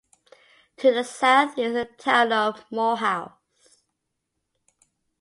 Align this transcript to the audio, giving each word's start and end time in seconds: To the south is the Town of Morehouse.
To 0.77 0.91
the 0.91 1.03
south 1.03 1.59
is 1.59 1.73
the 1.73 1.85
Town 1.85 2.31
of 2.33 2.65
Morehouse. 2.71 3.37